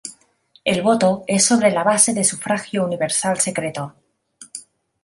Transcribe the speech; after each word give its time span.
El 0.65 0.81
voto 0.81 1.25
es 1.27 1.45
sobre 1.45 1.69
la 1.69 1.83
base 1.83 2.11
de 2.15 2.23
sufragio 2.23 2.83
universal 2.83 3.39
secreto. 3.39 3.93